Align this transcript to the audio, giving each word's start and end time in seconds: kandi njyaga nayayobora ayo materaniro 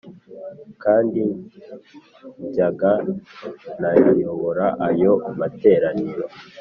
kandi 0.83 1.21
njyaga 2.45 2.91
nayayobora 3.81 4.65
ayo 4.89 5.13
materaniro 5.39 6.25